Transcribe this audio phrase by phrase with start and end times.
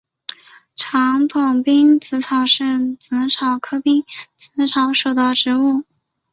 [0.75, 4.03] 长筒滨紫草是紫草科滨
[4.35, 5.83] 紫草属的植物。